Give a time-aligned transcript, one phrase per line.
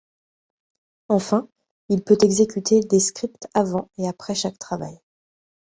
[1.09, 1.47] Enfin,
[1.89, 4.99] il peut exécuter des scripts avant et après chaque travail.